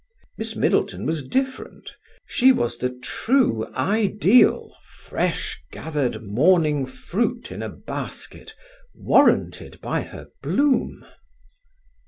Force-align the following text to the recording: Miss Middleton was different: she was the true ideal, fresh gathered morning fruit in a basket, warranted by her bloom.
Miss 0.35 0.55
Middleton 0.55 1.05
was 1.05 1.23
different: 1.23 1.91
she 2.25 2.51
was 2.51 2.79
the 2.79 2.89
true 2.89 3.67
ideal, 3.75 4.75
fresh 4.83 5.61
gathered 5.71 6.23
morning 6.23 6.87
fruit 6.87 7.51
in 7.51 7.61
a 7.61 7.69
basket, 7.69 8.55
warranted 8.95 9.79
by 9.79 10.01
her 10.01 10.29
bloom. 10.41 11.05